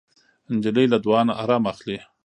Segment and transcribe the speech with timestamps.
[0.55, 1.97] نجلۍ له دعا نه ارام اخلي.